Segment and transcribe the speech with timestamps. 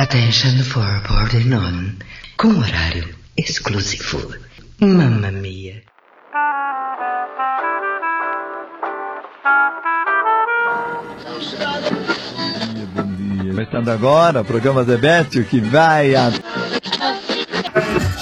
[0.00, 1.98] Attention for boarding on.
[2.38, 4.34] Com horário exclusivo.
[4.80, 5.82] Mamma mia.
[12.94, 13.50] Bom dia.
[13.50, 16.30] Começando agora, o programa Debete, que vai a...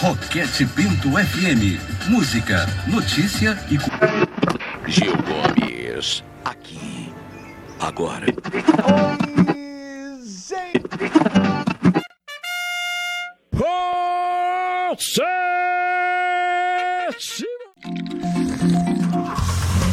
[0.02, 1.78] Roquete Pinto FM.
[2.08, 3.78] Música, notícia e.
[4.90, 7.12] Gil Gomes, aqui,
[7.78, 8.26] agora.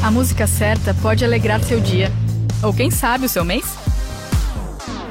[0.06, 2.12] A música certa pode alegrar seu dia.
[2.62, 3.76] Ou quem sabe o seu mês?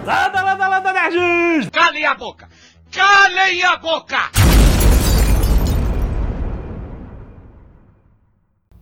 [0.06, 1.68] Landa, landa, landa, nerds!
[1.68, 2.48] Calem a boca!
[2.92, 4.30] Calem a boca!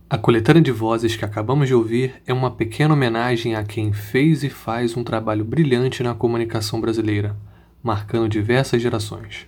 [0.07, 4.43] A coletânea de vozes que acabamos de ouvir é uma pequena homenagem a quem fez
[4.43, 7.35] e faz um trabalho brilhante na comunicação brasileira,
[7.81, 9.47] marcando diversas gerações.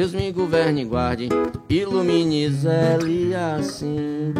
[0.00, 1.28] Deus me governe e guarde,
[1.68, 4.32] ilumine e zele assim.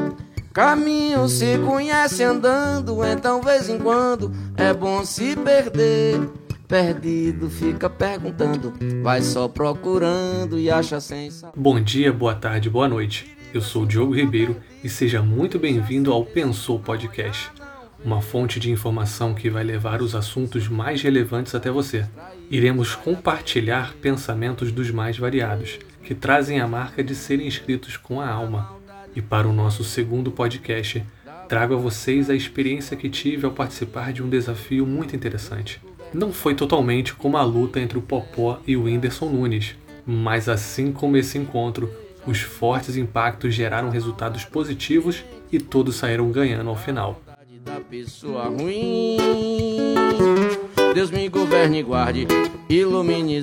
[0.54, 6.18] Caminho se conhece andando, então vez em quando é bom se perder.
[6.66, 8.72] Perdido fica perguntando,
[9.02, 11.28] vai só procurando e acha sem.
[11.54, 13.36] Bom dia, boa tarde, boa noite.
[13.52, 17.50] Eu sou Diogo Ribeiro e seja muito bem-vindo ao Pensou Podcast,
[18.04, 22.06] uma fonte de informação que vai levar os assuntos mais relevantes até você.
[22.50, 28.28] Iremos compartilhar pensamentos dos mais variados, que trazem a marca de serem escritos com a
[28.28, 28.72] alma.
[29.14, 31.04] E para o nosso segundo podcast,
[31.48, 35.80] trago a vocês a experiência que tive ao participar de um desafio muito interessante.
[36.12, 40.90] Não foi totalmente como a luta entre o Popó e o Whindersson Nunes, mas assim
[40.90, 41.90] como esse encontro,
[42.26, 47.20] os fortes impactos geraram resultados positivos e todos saíram ganhando ao final.
[47.90, 49.16] Pessoa ruim,
[50.94, 52.28] Deus me governe e guarde,
[52.68, 53.38] ilumine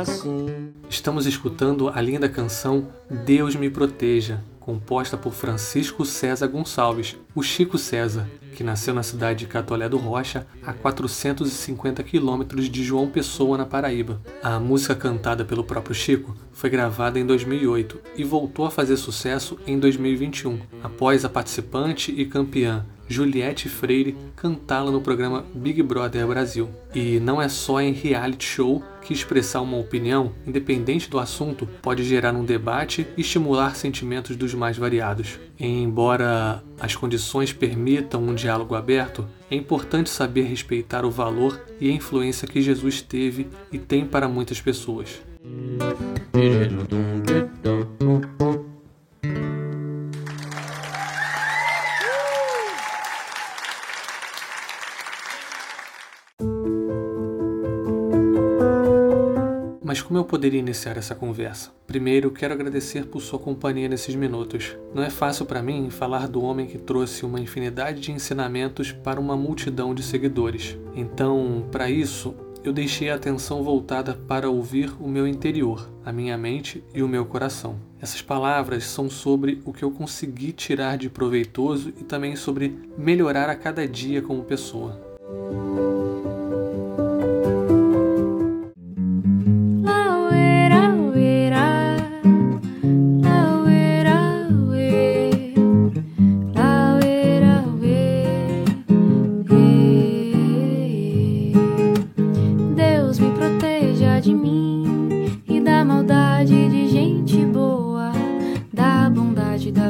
[0.00, 0.72] assim.
[0.88, 2.88] Estamos escutando a linda canção
[3.26, 9.40] Deus Me Proteja, composta por Francisco César Gonçalves, o Chico César, que nasceu na cidade
[9.40, 14.18] de Catolé do Rocha, a 450 quilômetros de João Pessoa, na Paraíba.
[14.42, 19.58] A música cantada pelo próprio Chico foi gravada em 2008 e voltou a fazer sucesso
[19.66, 26.68] em 2021, após a participante e campeã Juliette Freire cantá-la no programa Big Brother Brasil.
[26.94, 32.02] E não é só em reality show que expressar uma opinião, independente do assunto, pode
[32.02, 35.38] gerar um debate e estimular sentimentos dos mais variados.
[35.58, 41.92] Embora as condições permitam um diálogo aberto, é importante saber respeitar o valor e a
[41.92, 45.20] influência que Jesus teve e tem para muitas pessoas.
[60.26, 61.70] Poderia iniciar essa conversa?
[61.86, 64.76] Primeiro, quero agradecer por sua companhia nesses minutos.
[64.94, 69.20] Não é fácil para mim falar do homem que trouxe uma infinidade de ensinamentos para
[69.20, 70.76] uma multidão de seguidores.
[70.94, 76.36] Então, para isso, eu deixei a atenção voltada para ouvir o meu interior, a minha
[76.36, 77.76] mente e o meu coração.
[78.00, 83.48] Essas palavras são sobre o que eu consegui tirar de proveitoso e também sobre melhorar
[83.48, 85.00] a cada dia como pessoa.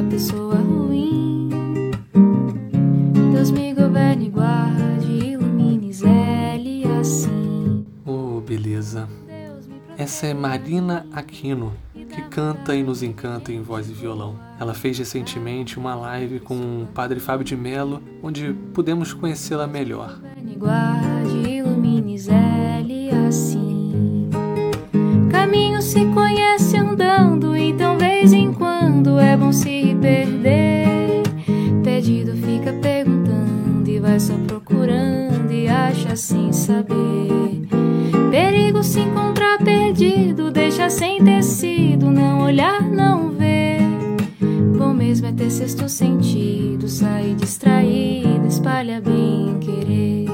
[0.03, 1.49] Pessoa ruim.
[3.33, 7.85] Deus me governe guarde, ilumine, zele assim.
[8.05, 9.07] Oh, beleza.
[9.97, 14.35] Essa é Marina Aquino, que canta e nos encanta em voz e violão.
[14.59, 20.19] Ela fez recentemente uma live com o Padre Fábio de Mello, onde pudemos conhecê-la melhor.
[20.57, 24.29] Guarde, ilumine, zele assim.
[25.31, 31.23] Caminho se conhece andando, então vez em quando é bom se perder.
[31.83, 37.67] perdido fica perguntando e vai só procurando e acha sem saber.
[38.29, 43.81] Perigo se encontrar perdido, deixa sem tecido, não olhar, não ver.
[44.77, 50.26] Bom mesmo é ter sexto sentido, sair distraído, espalha bem querer.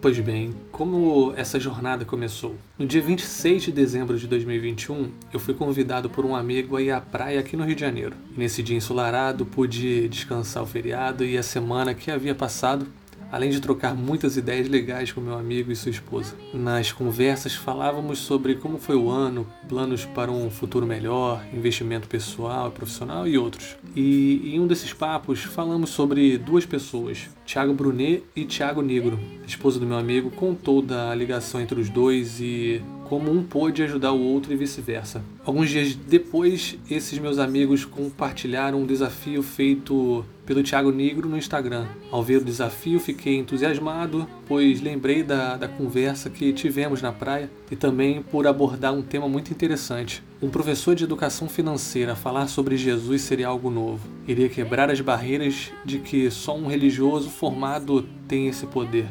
[0.00, 2.54] Pois bem, como essa jornada começou?
[2.78, 6.90] No dia 26 de dezembro de 2021, eu fui convidado por um amigo a ir
[6.90, 8.16] à praia aqui no Rio de Janeiro.
[8.34, 12.86] Nesse dia ensolarado, pude descansar o feriado e a semana que havia passado
[13.30, 16.34] além de trocar muitas ideias legais com meu amigo e sua esposa.
[16.52, 22.68] Nas conversas falávamos sobre como foi o ano, planos para um futuro melhor, investimento pessoal
[22.68, 23.76] e profissional e outros.
[23.94, 29.18] E em um desses papos falamos sobre duas pessoas, Tiago Brunet e Tiago Negro.
[29.42, 33.82] A esposa do meu amigo contou da ligação entre os dois e como um pôde
[33.82, 35.20] ajudar o outro e vice-versa.
[35.44, 41.86] Alguns dias depois, esses meus amigos compartilharam um desafio feito pelo Thiago Negro no Instagram.
[42.10, 47.48] Ao ver o desafio, fiquei entusiasmado, pois lembrei da, da conversa que tivemos na praia
[47.70, 50.24] e também por abordar um tema muito interessante.
[50.42, 54.08] Um professor de educação financeira falar sobre Jesus seria algo novo.
[54.26, 59.06] Iria quebrar as barreiras de que só um religioso formado tem esse poder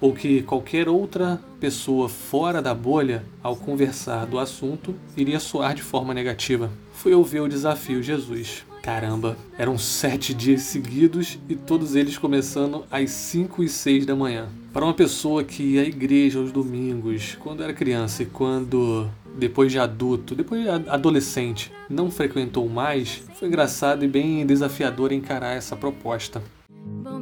[0.00, 5.82] ou que qualquer outra pessoa fora da bolha, ao conversar do assunto, iria soar de
[5.82, 6.70] forma negativa.
[6.94, 8.64] Fui ouvir o desafio Jesus.
[8.82, 14.48] Caramba, eram sete dias seguidos e todos eles começando às 5 e 6 da manhã.
[14.72, 19.70] Para uma pessoa que ia à igreja aos domingos, quando era criança e quando, depois
[19.70, 25.76] de adulto, depois de adolescente, não frequentou mais, foi engraçado e bem desafiador encarar essa
[25.76, 26.42] proposta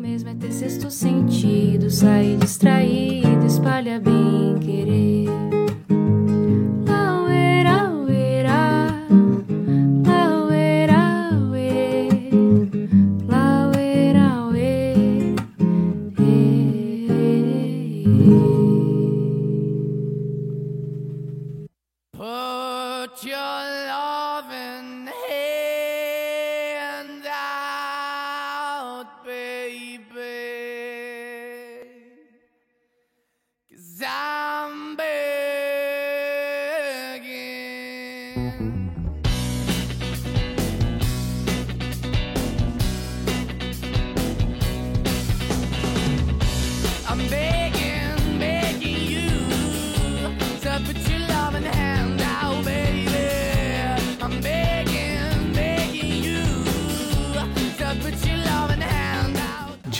[0.09, 5.18] mesmo é ter sexto sentido, sair distraído, espalha bem querer.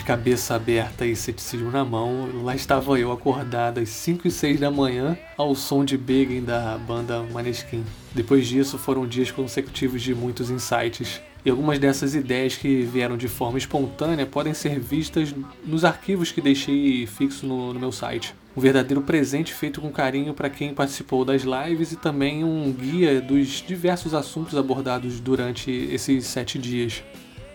[0.09, 4.71] Cabeça aberta e ceticismo na mão, lá estava eu acordado às 5 e 6 da
[4.71, 7.85] manhã ao som de Begin da banda Maneskin.
[8.15, 11.21] Depois disso foram dias consecutivos de muitos insights.
[11.45, 16.41] E algumas dessas ideias que vieram de forma espontânea podem ser vistas nos arquivos que
[16.41, 18.35] deixei fixo no, no meu site.
[18.57, 23.21] Um verdadeiro presente feito com carinho para quem participou das lives e também um guia
[23.21, 27.03] dos diversos assuntos abordados durante esses sete dias.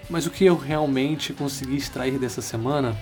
[0.10, 2.96] Mas o que eu realmente consegui extrair dessa semana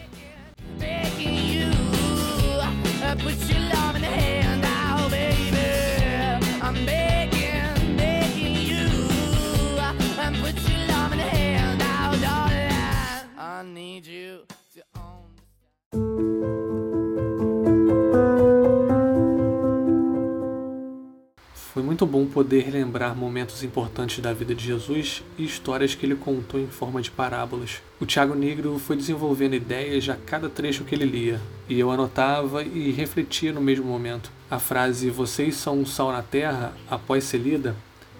[22.01, 26.59] muito bom poder relembrar momentos importantes da vida de Jesus e histórias que ele contou
[26.59, 27.79] em forma de parábolas.
[27.99, 31.39] O Tiago Negro foi desenvolvendo ideias a cada trecho que ele lia,
[31.69, 34.31] e eu anotava e refletia no mesmo momento.
[34.49, 37.75] A frase Vocês são um sal na terra, após ser lida,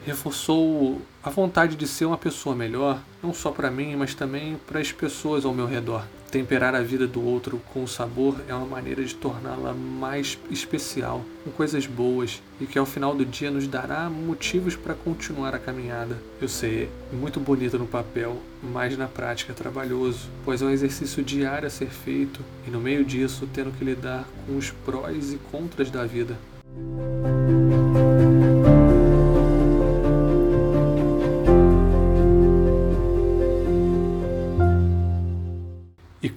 [0.05, 4.79] reforçou a vontade de ser uma pessoa melhor, não só para mim, mas também para
[4.79, 6.05] as pessoas ao meu redor.
[6.31, 11.51] Temperar a vida do outro com sabor é uma maneira de torná-la mais especial, com
[11.51, 16.17] coisas boas e que ao final do dia nos dará motivos para continuar a caminhada.
[16.39, 21.21] Eu sei, muito bonito no papel, mas na prática é trabalhoso, pois é um exercício
[21.21, 25.37] diário a ser feito e no meio disso tendo que lidar com os prós e
[25.51, 26.37] contras da vida.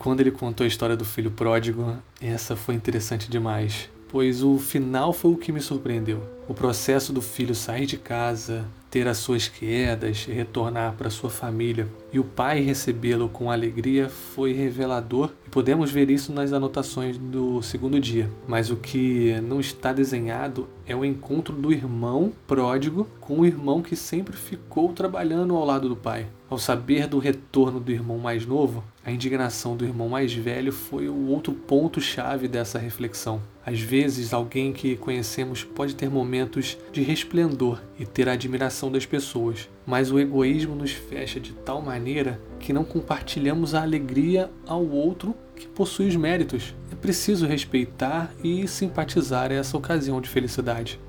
[0.05, 5.13] Quando ele contou a história do filho pródigo, essa foi interessante demais, pois o final
[5.13, 6.23] foi o que me surpreendeu.
[6.47, 11.89] O processo do filho sair de casa, ter as suas quedas, retornar para sua família
[12.13, 17.61] e o pai recebê-lo com alegria foi revelador e podemos ver isso nas anotações do
[17.61, 18.31] segundo dia.
[18.47, 23.83] Mas o que não está desenhado é o encontro do irmão pródigo com o irmão
[23.83, 26.29] que sempre ficou trabalhando ao lado do pai.
[26.49, 31.09] Ao saber do retorno do irmão mais novo, a indignação do irmão mais velho foi
[31.09, 33.43] o outro ponto-chave dessa reflexão.
[33.67, 39.07] Às vezes, alguém que conhecemos pode ter momentos de resplendor e ter a admiração das
[39.07, 44.87] pessoas, mas o egoísmo nos fecha de tal maneira que não compartilhamos a alegria ao
[44.87, 46.75] outro que possui os méritos.
[46.93, 51.01] É preciso respeitar e simpatizar essa ocasião de felicidade.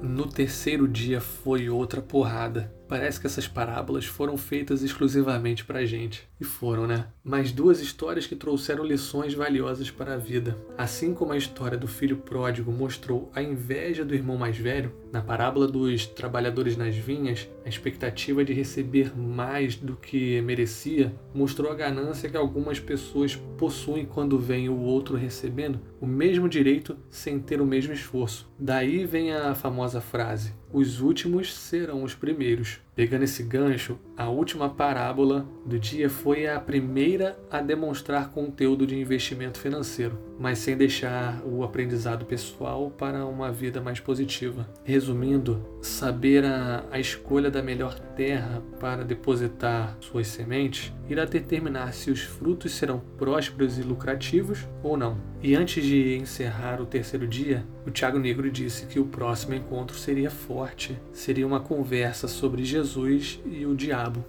[0.00, 2.77] No terceiro dia foi outra porrada.
[2.88, 6.26] Parece que essas parábolas foram feitas exclusivamente para a gente.
[6.40, 7.06] E foram, né?
[7.22, 10.56] Mas duas histórias que trouxeram lições valiosas para a vida.
[10.76, 15.20] Assim como a história do filho pródigo mostrou a inveja do irmão mais velho, na
[15.20, 21.74] parábola dos trabalhadores nas vinhas, a expectativa de receber mais do que merecia mostrou a
[21.74, 27.60] ganância que algumas pessoas possuem quando vem o outro recebendo o mesmo direito sem ter
[27.60, 28.50] o mesmo esforço.
[28.58, 32.78] Daí vem a famosa frase: os últimos serão os primeiros.
[32.98, 38.98] Pegando esse gancho, a última parábola do dia foi a primeira a demonstrar conteúdo de
[38.98, 44.68] investimento financeiro, mas sem deixar o aprendizado pessoal para uma vida mais positiva.
[44.82, 52.10] Resumindo, saber a, a escolha da melhor terra para depositar suas sementes irá determinar se
[52.10, 55.16] os frutos serão prósperos e lucrativos ou não.
[55.40, 59.96] E antes de encerrar o terceiro dia, o Tiago Negro disse que o próximo encontro
[59.96, 64.24] seria forte, seria uma conversa sobre Jesus e o diabo.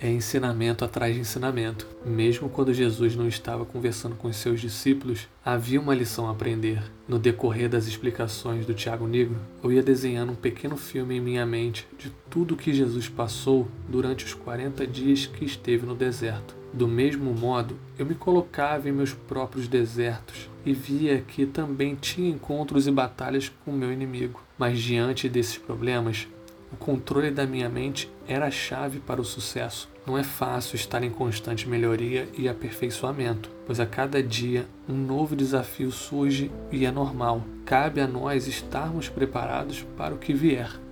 [0.00, 1.86] é ensinamento atrás de ensinamento.
[2.04, 6.82] Mesmo quando Jesus não estava conversando com os seus discípulos, havia uma lição a aprender.
[7.08, 11.44] No decorrer das explicações do Tiago Negro, eu ia desenhando um pequeno filme em minha
[11.44, 16.54] mente de tudo o que Jesus passou durante os 40 dias que esteve no deserto.
[16.76, 22.28] Do mesmo modo, eu me colocava em meus próprios desertos e via que também tinha
[22.28, 24.42] encontros e batalhas com meu inimigo.
[24.58, 26.28] Mas diante desses problemas,
[26.70, 29.88] o controle da minha mente era a chave para o sucesso.
[30.06, 35.34] Não é fácil estar em constante melhoria e aperfeiçoamento, pois a cada dia um novo
[35.34, 37.42] desafio surge e é normal.
[37.64, 40.85] Cabe a nós estarmos preparados para o que vier.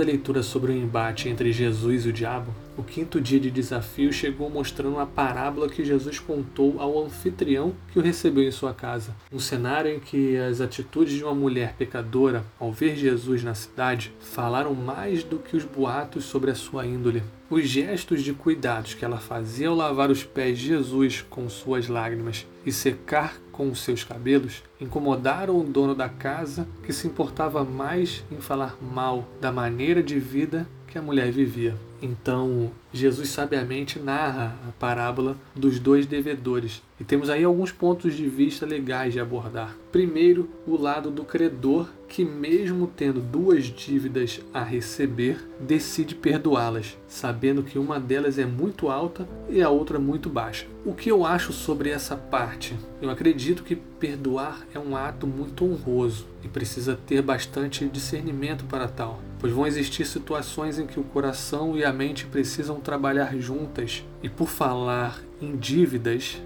[0.00, 3.50] Terminada a leitura sobre o embate entre Jesus e o diabo, o quinto dia de
[3.50, 8.72] desafio chegou mostrando a parábola que Jesus contou ao anfitrião que o recebeu em sua
[8.72, 9.14] casa.
[9.30, 14.12] Um cenário em que as atitudes de uma mulher pecadora, ao ver Jesus na cidade,
[14.20, 17.22] falaram mais do que os boatos sobre a sua índole.
[17.50, 21.88] Os gestos de cuidados que ela fazia ao lavar os pés de Jesus com suas
[21.88, 28.22] lágrimas e secar com seus cabelos incomodaram o dono da casa que se importava mais
[28.30, 31.74] em falar mal da maneira de vida que a mulher vivia.
[32.00, 36.80] Então, Jesus sabiamente narra a parábola dos dois devedores.
[37.00, 39.76] E temos aí alguns pontos de vista legais de abordar.
[39.92, 47.62] Primeiro, o lado do credor, que, mesmo tendo duas dívidas a receber, decide perdoá-las, sabendo
[47.62, 50.66] que uma delas é muito alta e a outra muito baixa.
[50.84, 52.76] O que eu acho sobre essa parte?
[53.00, 58.88] Eu acredito que perdoar é um ato muito honroso e precisa ter bastante discernimento para
[58.88, 64.04] tal, pois vão existir situações em que o coração e a mente precisam trabalhar juntas.
[64.20, 66.42] E por falar em dívidas,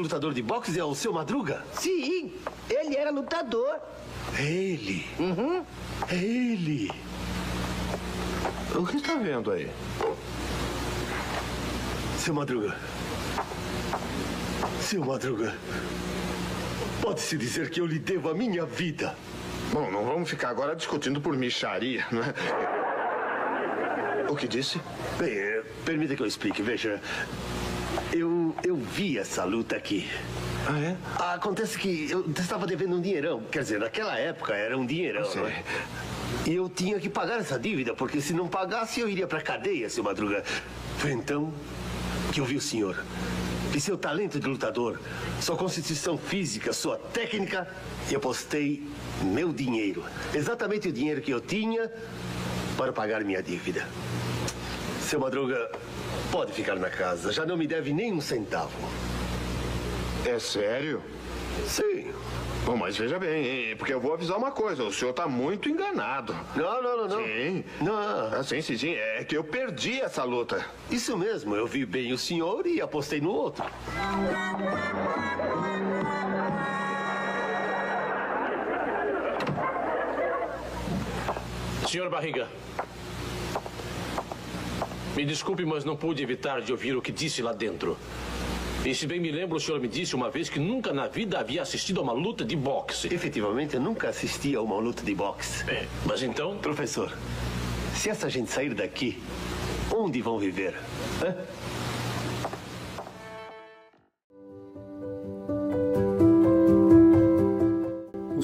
[0.00, 1.64] lutador de boxe é o seu Madruga?
[1.74, 2.32] Sim,
[2.68, 3.78] ele era lutador.
[4.38, 5.06] É ele?
[5.18, 5.64] Uhum.
[6.08, 6.90] É ele!
[8.74, 9.70] O que está vendo aí?
[12.18, 12.76] Seu Madruga.
[14.80, 15.54] Seu Madruga.
[17.00, 19.16] Pode-se dizer que eu lhe devo a minha vida.
[19.72, 22.34] Bom, não vamos ficar agora discutindo por micharia, não é?
[24.30, 24.80] O que disse?
[25.18, 26.62] Bem, eh, permita que eu explique.
[26.62, 27.00] Veja,
[28.50, 30.08] eu, eu vi essa luta aqui.
[30.66, 30.96] Ah, é?
[31.34, 33.42] Acontece que eu estava devendo um dinheirão.
[33.50, 35.62] Quer dizer, naquela época era um dinheirão, não é?
[36.46, 39.88] E eu tinha que pagar essa dívida, porque se não pagasse eu iria pra cadeia,
[39.88, 40.42] seu Madruga.
[40.98, 41.52] Foi então
[42.32, 43.02] que eu vi o senhor.
[43.74, 44.98] E seu talento de lutador,
[45.40, 47.68] sua constituição física, sua técnica,
[48.10, 48.84] e apostei
[49.22, 50.04] meu dinheiro.
[50.34, 51.90] Exatamente o dinheiro que eu tinha
[52.76, 53.86] para pagar minha dívida.
[55.10, 55.68] Seu Madruga,
[56.30, 57.32] pode ficar na casa.
[57.32, 58.70] Já não me deve nem um centavo.
[60.24, 61.02] É sério?
[61.66, 62.12] Sim.
[62.64, 65.68] Bom, mas veja bem, hein, porque eu vou avisar uma coisa, o senhor tá muito
[65.68, 66.32] enganado.
[66.54, 67.24] Não, não, não, não.
[67.24, 67.64] Sim.
[67.80, 67.98] Não.
[67.98, 68.94] Ah, sim, sim, sim.
[68.94, 70.64] É que eu perdi essa luta.
[70.88, 73.64] Isso mesmo, eu vi bem o senhor e apostei no outro.
[81.88, 82.46] Senhor Barriga,
[85.20, 87.94] me desculpe, mas não pude evitar de ouvir o que disse lá dentro.
[88.82, 91.38] E se bem me lembro, o senhor me disse uma vez que nunca na vida
[91.38, 93.12] havia assistido a uma luta de boxe.
[93.12, 95.70] Efetivamente, eu nunca assisti a uma luta de boxe.
[95.70, 96.56] É, mas então?
[96.56, 97.12] Professor,
[97.94, 99.22] se essa gente sair daqui,
[99.94, 100.74] onde vão viver?
[101.22, 101.36] Hã?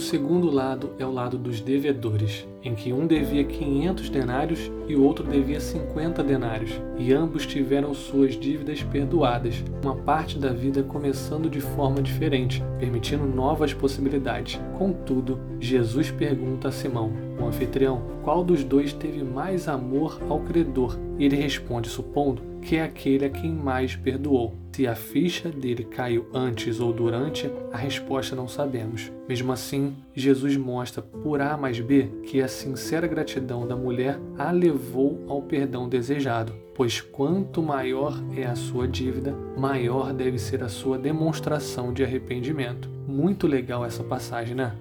[0.07, 5.03] Segundo lado é o lado dos devedores, em que um devia 500 denários e o
[5.03, 11.51] outro devia 50 denários, e ambos tiveram suas dívidas perdoadas, uma parte da vida começando
[11.51, 14.61] de forma diferente, permitindo novas possibilidades.
[14.79, 20.97] Contudo, Jesus pergunta a Simão, o anfitrião, qual dos dois teve mais amor ao credor,
[21.19, 24.53] e ele responde supondo que é aquele a quem mais perdoou.
[24.73, 29.11] Se a ficha dele caiu antes ou durante, a resposta não sabemos.
[29.29, 34.51] Mesmo assim, Jesus mostra por A mais B que a sincera gratidão da mulher a
[34.51, 40.69] levou ao perdão desejado, pois quanto maior é a sua dívida, maior deve ser a
[40.69, 42.91] sua demonstração de arrependimento.
[43.07, 44.75] Muito legal essa passagem, né?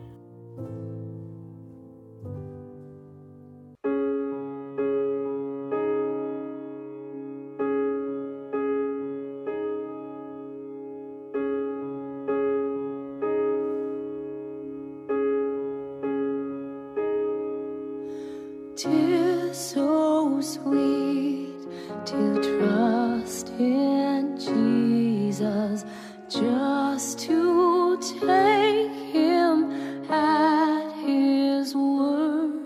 [20.46, 21.58] Sweet
[22.06, 25.84] to trust in Jesus,
[26.30, 29.72] just to take him
[30.08, 32.62] at his word,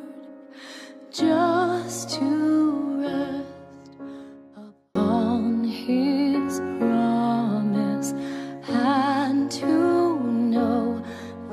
[1.10, 3.48] just to rest
[4.58, 8.12] upon his promise
[8.68, 11.02] and to know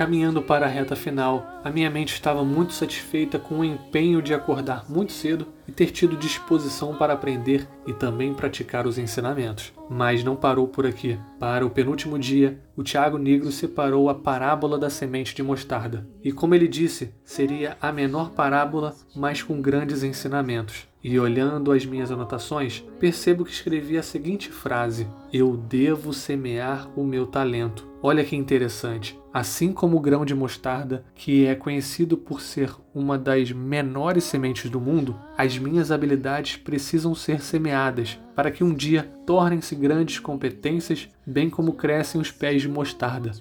[0.00, 4.32] Caminhando para a reta final, a minha mente estava muito satisfeita com o empenho de
[4.32, 9.74] acordar muito cedo e ter tido disposição para aprender e também praticar os ensinamentos.
[9.90, 11.18] Mas não parou por aqui.
[11.38, 16.08] Para o penúltimo dia, o Tiago Negro separou a parábola da semente de mostarda.
[16.24, 20.88] E como ele disse, seria a menor parábola, mas com grandes ensinamentos.
[21.04, 27.04] E olhando as minhas anotações, percebo que escrevi a seguinte frase: Eu devo semear o
[27.04, 27.86] meu talento.
[28.02, 29.19] Olha que interessante.
[29.32, 34.68] Assim como o grão de mostarda, que é conhecido por ser uma das menores sementes
[34.68, 41.08] do mundo, as minhas habilidades precisam ser semeadas para que um dia tornem-se grandes competências,
[41.24, 43.32] bem como crescem os pés de mostarda.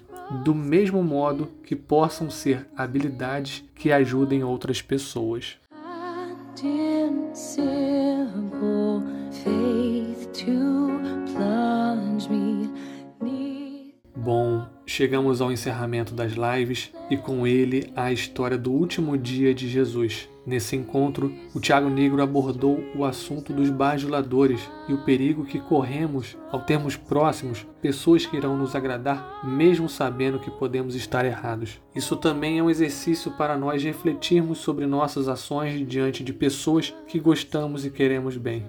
[0.43, 5.57] Do mesmo modo que possam ser habilidades que ajudem outras pessoas.
[10.47, 11.18] in
[14.31, 19.67] Bom, chegamos ao encerramento das lives e com ele a história do último dia de
[19.67, 20.29] Jesus.
[20.45, 26.37] Nesse encontro, o Tiago Negro abordou o assunto dos bajuladores e o perigo que corremos
[26.51, 31.81] ao termos próximos pessoas que irão nos agradar, mesmo sabendo que podemos estar errados.
[31.95, 37.19] Isso também é um exercício para nós refletirmos sobre nossas ações diante de pessoas que
[37.19, 38.63] gostamos e queremos bem.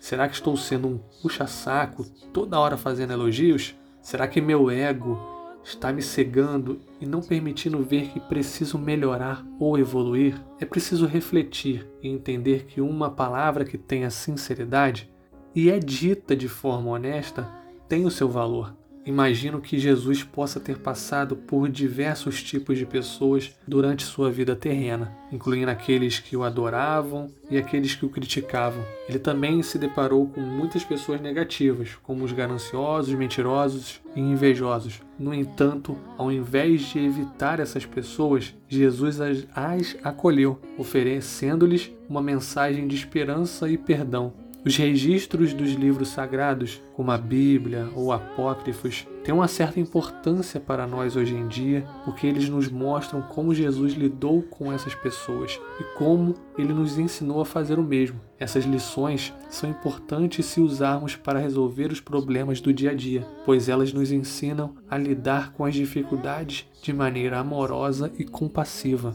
[0.00, 3.76] Será que estou sendo um puxa-saco, toda hora fazendo elogios?
[4.04, 5.18] Será que meu ego
[5.64, 10.38] está me cegando e não permitindo ver que preciso melhorar ou evoluir?
[10.60, 15.10] É preciso refletir e entender que uma palavra que tenha sinceridade
[15.54, 17.50] e é dita de forma honesta
[17.88, 18.76] tem o seu valor.
[19.06, 25.12] Imagino que Jesus possa ter passado por diversos tipos de pessoas durante sua vida terrena,
[25.30, 28.82] incluindo aqueles que o adoravam e aqueles que o criticavam.
[29.06, 35.02] Ele também se deparou com muitas pessoas negativas, como os gananciosos, mentirosos e invejosos.
[35.18, 42.96] No entanto, ao invés de evitar essas pessoas, Jesus as, acolheu, oferecendo-lhes uma mensagem de
[42.96, 44.43] esperança e perdão.
[44.64, 50.86] Os registros dos livros sagrados, como a Bíblia ou apócrifos, têm uma certa importância para
[50.86, 55.84] nós hoje em dia, porque eles nos mostram como Jesus lidou com essas pessoas e
[55.98, 58.18] como ele nos ensinou a fazer o mesmo.
[58.38, 63.68] Essas lições são importantes se usarmos para resolver os problemas do dia a dia, pois
[63.68, 69.14] elas nos ensinam a lidar com as dificuldades de maneira amorosa e compassiva.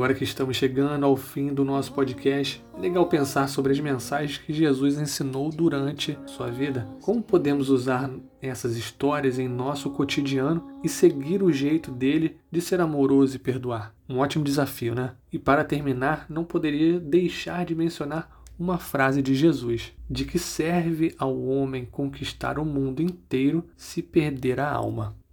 [0.00, 4.38] Agora que estamos chegando ao fim do nosso podcast, é legal pensar sobre as mensagens
[4.38, 6.88] que Jesus ensinou durante sua vida.
[7.02, 8.10] Como podemos usar
[8.40, 13.94] essas histórias em nosso cotidiano e seguir o jeito dele de ser amoroso e perdoar?
[14.08, 15.12] Um ótimo desafio, né?
[15.30, 21.14] E para terminar, não poderia deixar de mencionar uma frase de Jesus: De que serve
[21.18, 25.19] ao homem conquistar o mundo inteiro se perder a alma?